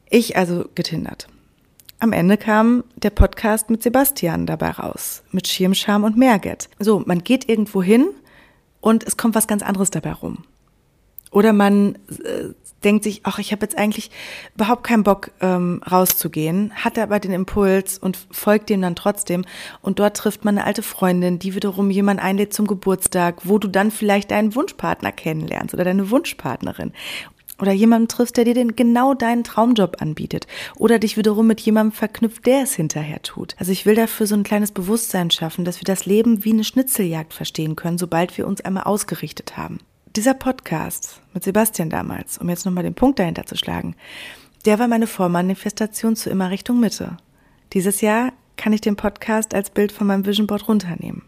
[0.09, 1.27] Ich also getindert.
[1.99, 6.69] Am Ende kam der Podcast mit Sebastian dabei raus, mit Schirmscham und Merget.
[6.79, 8.07] So, man geht irgendwo hin
[8.81, 10.43] und es kommt was ganz anderes dabei rum.
[11.31, 14.11] Oder man äh, denkt sich, ach, ich habe jetzt eigentlich
[14.55, 19.45] überhaupt keinen Bock ähm, rauszugehen, hat aber den Impuls und folgt dem dann trotzdem.
[19.81, 23.67] Und dort trifft man eine alte Freundin, die wiederum jemand einlädt zum Geburtstag, wo du
[23.67, 26.93] dann vielleicht deinen Wunschpartner kennenlernst oder deine Wunschpartnerin.
[27.61, 30.47] Oder jemanden triffst, der dir den genau deinen Traumjob anbietet.
[30.77, 33.55] Oder dich wiederum mit jemandem verknüpft, der es hinterher tut.
[33.59, 36.63] Also ich will dafür so ein kleines Bewusstsein schaffen, dass wir das Leben wie eine
[36.63, 39.79] Schnitzeljagd verstehen können, sobald wir uns einmal ausgerichtet haben
[40.15, 43.95] dieser Podcast mit Sebastian damals, um jetzt nochmal den Punkt dahinter zu schlagen,
[44.65, 47.17] der war meine Vormanifestation zu immer Richtung Mitte.
[47.73, 51.23] Dieses Jahr kann ich den Podcast als Bild von meinem Vision Board runternehmen.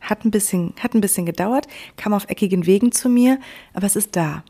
[0.00, 3.38] Hat ein bisschen, hat ein bisschen gedauert, kam auf eckigen Wegen zu mir,
[3.74, 4.42] aber es ist da.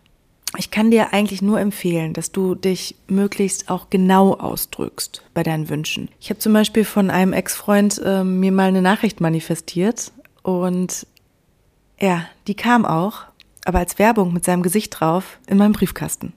[0.56, 5.68] Ich kann dir eigentlich nur empfehlen, dass du dich möglichst auch genau ausdrückst bei deinen
[5.68, 6.08] Wünschen.
[6.20, 11.06] Ich habe zum Beispiel von einem Ex-Freund äh, mir mal eine Nachricht manifestiert und
[12.00, 13.24] ja, die kam auch
[13.64, 16.32] aber als Werbung mit seinem Gesicht drauf in meinem Briefkasten.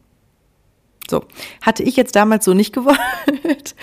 [1.10, 1.24] So,
[1.62, 3.76] hatte ich jetzt damals so nicht gewollt.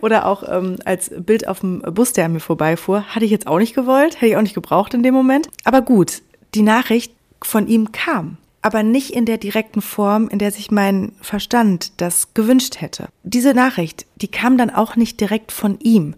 [0.00, 3.46] Oder auch ähm, als Bild auf dem Bus, der an mir vorbeifuhr, hatte ich jetzt
[3.46, 5.48] auch nicht gewollt, hätte ich auch nicht gebraucht in dem Moment.
[5.64, 6.22] Aber gut,
[6.54, 8.36] die Nachricht von ihm kam
[8.68, 13.08] aber nicht in der direkten Form, in der sich mein Verstand das gewünscht hätte.
[13.22, 16.16] Diese Nachricht, die kam dann auch nicht direkt von ihm,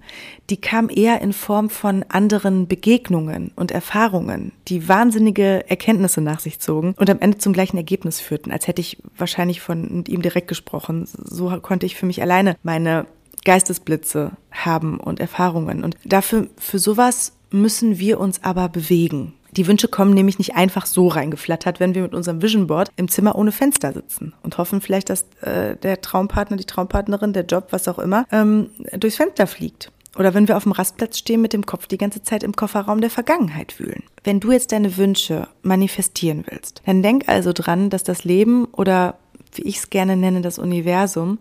[0.51, 6.59] die kam eher in Form von anderen Begegnungen und Erfahrungen, die wahnsinnige Erkenntnisse nach sich
[6.59, 10.49] zogen und am Ende zum gleichen Ergebnis führten, als hätte ich wahrscheinlich von ihm direkt
[10.49, 11.07] gesprochen.
[11.07, 13.07] So konnte ich für mich alleine meine
[13.45, 15.85] Geistesblitze haben und Erfahrungen.
[15.85, 19.35] Und dafür, für sowas müssen wir uns aber bewegen.
[19.57, 23.09] Die Wünsche kommen nämlich nicht einfach so reingeflattert, wenn wir mit unserem Vision Board im
[23.09, 27.69] Zimmer ohne Fenster sitzen und hoffen vielleicht, dass äh, der Traumpartner, die Traumpartnerin, der Job,
[27.71, 29.91] was auch immer, ähm, durchs Fenster fliegt.
[30.19, 33.01] Oder wenn wir auf dem Rastplatz stehen mit dem Kopf die ganze Zeit im Kofferraum
[33.01, 34.03] der Vergangenheit wühlen.
[34.25, 39.19] Wenn du jetzt deine Wünsche manifestieren willst, dann denk also dran, dass das Leben oder
[39.55, 41.39] wie ich es gerne nenne, das Universum,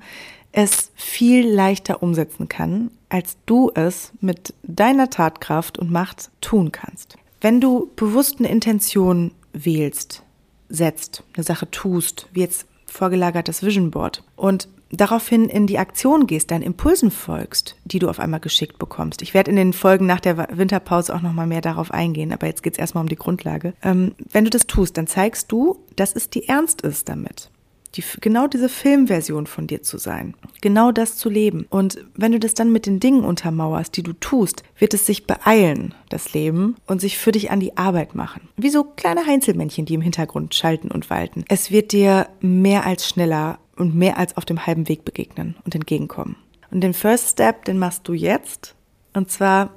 [0.52, 7.19] es viel leichter umsetzen kann, als du es mit deiner Tatkraft und Macht tun kannst.
[7.42, 10.24] Wenn du bewusst eine Intention wählst,
[10.68, 16.52] setzt, eine Sache tust, wie jetzt vorgelagertes Vision Board und daraufhin in die Aktion gehst,
[16.52, 19.22] deinen Impulsen folgst, die du auf einmal geschickt bekommst.
[19.22, 22.64] Ich werde in den Folgen nach der Winterpause auch nochmal mehr darauf eingehen, aber jetzt
[22.64, 23.74] geht es erstmal um die Grundlage.
[23.84, 27.52] Ähm, wenn du das tust, dann zeigst du, dass es dir ernst ist damit
[27.96, 31.66] die, genau diese Filmversion von dir zu sein, genau das zu leben.
[31.70, 35.26] Und wenn du das dann mit den Dingen untermauerst, die du tust, wird es sich
[35.26, 38.50] beeilen, das Leben, und sich für dich an die Arbeit machen.
[38.58, 41.46] Wie so kleine Heinzelmännchen, die im Hintergrund schalten und walten.
[41.48, 45.74] Es wird dir mehr als schneller und mehr als auf dem halben Weg begegnen und
[45.74, 46.36] entgegenkommen.
[46.72, 48.76] Und den First Step, den machst du jetzt.
[49.14, 49.72] Und zwar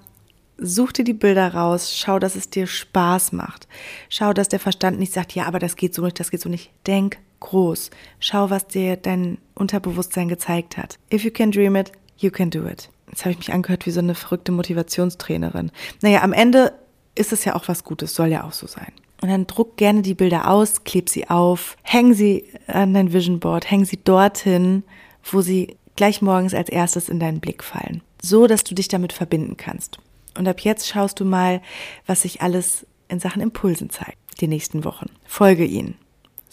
[0.58, 3.66] such dir die Bilder raus, schau, dass es dir Spaß macht.
[4.08, 6.48] Schau, dass der Verstand nicht sagt, ja, aber das geht so nicht, das geht so
[6.48, 6.70] nicht.
[6.86, 7.90] Denk groß.
[8.20, 10.98] Schau, was dir dein Unterbewusstsein gezeigt hat.
[11.12, 12.88] If you can dream it, you can do it.
[13.10, 15.70] Jetzt habe ich mich angehört wie so eine verrückte Motivationstrainerin.
[16.00, 16.72] Naja, am Ende
[17.14, 18.92] ist es ja auch was Gutes, soll ja auch so sein.
[19.20, 23.38] Und dann druck gerne die Bilder aus, kleb sie auf, häng sie an dein Vision
[23.38, 24.82] Board, häng sie dorthin,
[25.30, 28.02] wo sie gleich morgens als erstes in deinen Blick fallen.
[28.20, 29.98] So, dass du dich damit verbinden kannst.
[30.36, 31.60] Und ab jetzt schaust du mal,
[32.06, 35.10] was sich alles in Sachen Impulsen zeigt, die nächsten Wochen.
[35.26, 35.96] Folge ihnen.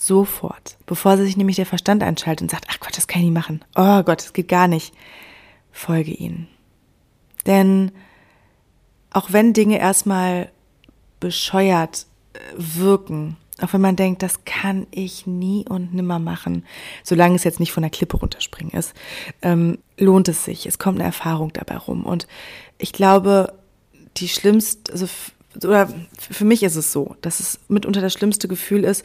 [0.02, 0.78] Sofort.
[0.86, 3.66] Bevor sich nämlich der Verstand einschaltet und sagt, ach Gott, das kann ich nicht machen.
[3.76, 4.94] Oh Gott, das geht gar nicht.
[5.74, 6.48] Folge ihnen.
[7.46, 7.92] Denn
[9.12, 10.54] auch wenn Dinge erstmal
[11.20, 16.66] bescheuert äh, wirken, auch wenn man denkt, das kann ich nie und nimmer machen,
[17.04, 18.94] solange es jetzt nicht von der Klippe runterspringen ist,
[19.42, 20.66] ähm, lohnt es sich.
[20.66, 22.06] Es kommt eine Erfahrung dabei rum.
[22.06, 22.26] Und
[22.78, 23.54] ich glaube,
[24.16, 25.08] die schlimmste, also
[25.58, 29.04] oder für mich ist es so, dass es mitunter das schlimmste Gefühl ist,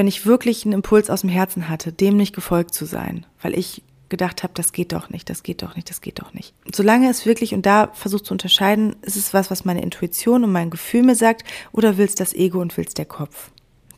[0.00, 3.52] wenn ich wirklich einen Impuls aus dem Herzen hatte, dem nicht gefolgt zu sein, weil
[3.52, 6.54] ich gedacht habe, das geht doch nicht, das geht doch nicht, das geht doch nicht.
[6.74, 10.52] Solange es wirklich, und da versucht zu unterscheiden, ist es was, was meine Intuition und
[10.52, 13.50] mein Gefühl mir sagt, oder willst das Ego und willst der Kopf?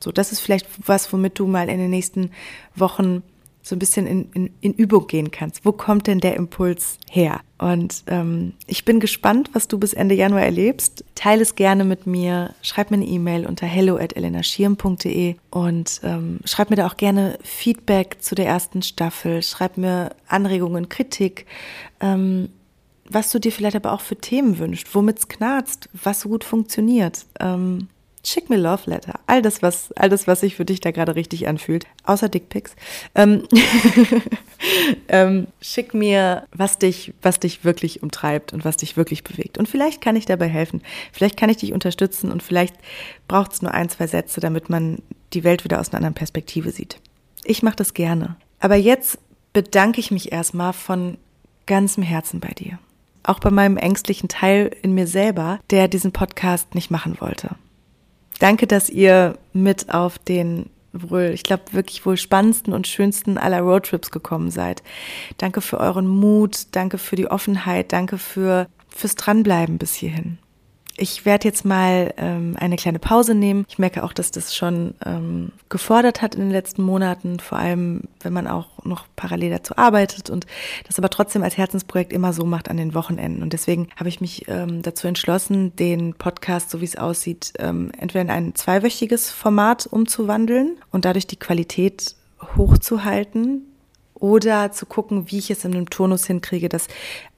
[0.02, 2.32] So, das ist vielleicht was, womit du mal in den nächsten
[2.74, 3.22] Wochen
[3.62, 5.64] so ein bisschen in, in, in Übung gehen kannst.
[5.64, 7.40] Wo kommt denn der Impuls her?
[7.58, 11.04] Und ähm, ich bin gespannt, was du bis Ende Januar erlebst.
[11.14, 12.54] Teile es gerne mit mir.
[12.60, 18.34] Schreib mir eine E-Mail unter hello@elenaschirm.de und ähm, schreib mir da auch gerne Feedback zu
[18.34, 19.42] der ersten Staffel.
[19.42, 21.46] Schreib mir Anregungen, Kritik.
[22.00, 22.48] Ähm,
[23.08, 26.44] was du dir vielleicht aber auch für Themen wünschst, womit es knarzt, was so gut
[26.44, 27.26] funktioniert.
[27.38, 27.88] Ähm,
[28.24, 29.18] schick mir Love Letter.
[29.26, 31.86] All das, was, all das, was sich für dich da gerade richtig anfühlt.
[32.04, 32.76] Außer Dickpics.
[33.14, 33.46] Ähm,
[35.08, 39.58] ähm, schick mir, was dich, was dich wirklich umtreibt und was dich wirklich bewegt.
[39.58, 40.82] Und vielleicht kann ich dabei helfen.
[41.12, 42.76] Vielleicht kann ich dich unterstützen und vielleicht
[43.28, 45.02] braucht es nur ein, zwei Sätze, damit man
[45.32, 46.98] die Welt wieder aus einer anderen Perspektive sieht.
[47.44, 48.36] Ich mache das gerne.
[48.60, 49.18] Aber jetzt
[49.52, 51.18] bedanke ich mich erstmal von
[51.66, 52.78] ganzem Herzen bei dir.
[53.24, 57.56] Auch bei meinem ängstlichen Teil in mir selber, der diesen Podcast nicht machen wollte.
[58.42, 63.60] Danke, dass ihr mit auf den wohl, ich glaube, wirklich wohl spannendsten und schönsten aller
[63.60, 64.82] Roadtrips gekommen seid.
[65.38, 70.38] Danke für euren Mut, danke für die Offenheit, danke für fürs Dranbleiben bis hierhin.
[70.96, 73.64] Ich werde jetzt mal ähm, eine kleine Pause nehmen.
[73.68, 78.02] Ich merke auch, dass das schon ähm, gefordert hat in den letzten Monaten, vor allem
[78.20, 80.46] wenn man auch noch parallel dazu arbeitet und
[80.86, 83.42] das aber trotzdem als Herzensprojekt immer so macht an den Wochenenden.
[83.42, 87.90] Und deswegen habe ich mich ähm, dazu entschlossen, den Podcast, so wie es aussieht, ähm,
[87.98, 92.16] entweder in ein zweiwöchiges Format umzuwandeln und dadurch die Qualität
[92.56, 93.62] hochzuhalten
[94.14, 96.86] oder zu gucken, wie ich es in einem Turnus hinkriege, dass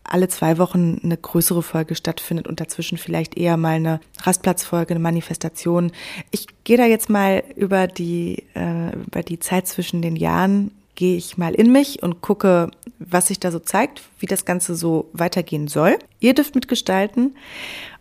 [0.04, 5.00] alle zwei Wochen eine größere Folge stattfindet und dazwischen vielleicht eher mal eine Rastplatzfolge, eine
[5.00, 5.92] Manifestation.
[6.30, 11.16] Ich gehe da jetzt mal über die, äh, über die Zeit zwischen den Jahren, gehe
[11.16, 15.08] ich mal in mich und gucke, was sich da so zeigt, wie das Ganze so
[15.12, 15.98] weitergehen soll.
[16.20, 17.34] Ihr dürft mitgestalten.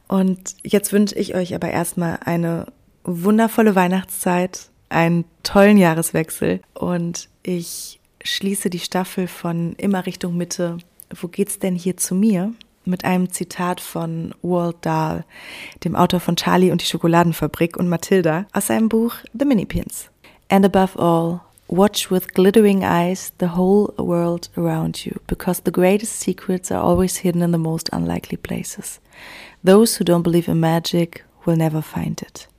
[0.08, 2.68] Und jetzt wünsche ich euch aber erstmal eine
[3.04, 10.78] wundervolle Weihnachtszeit, einen tollen Jahreswechsel und ich schließe die Staffel von immer Richtung Mitte
[11.20, 12.54] wo geht's denn hier zu mir?
[12.86, 15.24] Mit einem Zitat von Walt Dahl,
[15.86, 20.10] dem Autor von Charlie und die Schokoladenfabrik und Matilda, aus seinem Buch The Minipins.
[20.50, 26.20] And above all, watch with glittering eyes the whole world around you, because the greatest
[26.20, 29.00] secrets are always hidden in the most unlikely places.
[29.64, 32.50] Those who don't believe in magic will never find it.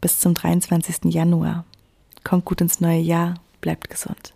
[0.00, 1.12] Bis zum 23.
[1.14, 1.64] Januar.
[2.24, 4.33] Kommt gut ins neue Jahr, bleibt gesund.